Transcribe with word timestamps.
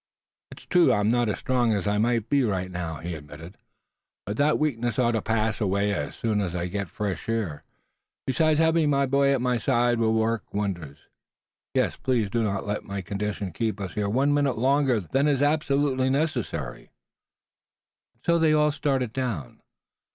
"It's 0.49 0.63
true 0.65 0.87
that 0.87 0.93
I'm 0.95 1.11
not 1.11 1.29
as 1.29 1.37
strong 1.37 1.73
as 1.73 1.85
I 1.85 1.99
might 1.99 2.27
be 2.27 2.43
right 2.43 2.71
now," 2.71 2.95
he 3.01 3.13
admitted; 3.13 3.55
"but 4.25 4.35
that 4.37 4.57
weakness 4.57 4.97
ought 4.97 5.11
to 5.11 5.21
pass 5.21 5.61
away 5.61 5.93
as 5.93 6.25
I 6.25 6.65
get 6.65 6.87
the 6.87 6.91
fresh 6.91 7.29
air. 7.29 7.63
Besides, 8.25 8.57
having 8.59 8.89
my 8.89 9.05
boy 9.05 9.31
at 9.31 9.41
my 9.41 9.59
side 9.59 9.99
will 9.99 10.15
work 10.15 10.51
wonders. 10.51 10.97
Yes, 11.75 11.97
please 11.97 12.31
do 12.31 12.41
not 12.41 12.65
let 12.65 12.83
my 12.83 13.01
condition 13.01 13.51
keep 13.53 13.79
us 13.79 13.93
here 13.93 14.09
one 14.09 14.33
minute 14.33 14.57
longer 14.57 15.01
than 15.01 15.27
is 15.27 15.43
absolutely 15.43 16.09
necessary." 16.09 16.89
And 18.15 18.21
so 18.25 18.39
they 18.39 18.53
all 18.53 18.71
started 18.71 19.13
down. 19.13 19.61